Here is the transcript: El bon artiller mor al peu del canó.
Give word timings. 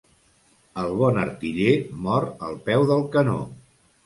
El 0.83 0.87
bon 1.01 1.19
artiller 1.23 1.75
mor 2.07 2.27
al 2.49 2.59
peu 2.71 2.89
del 2.95 3.05
canó. 3.19 3.39